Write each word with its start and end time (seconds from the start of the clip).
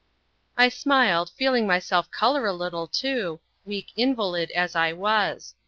I 0.57 0.69
smiled, 0.69 1.29
feeling 1.29 1.67
myself 1.67 2.09
colour 2.09 2.47
a 2.47 2.53
little 2.53 2.87
too, 2.87 3.39
weak 3.65 3.91
invalid 3.95 4.49
as 4.49 4.75
I 4.75 4.93
was. 4.93 5.53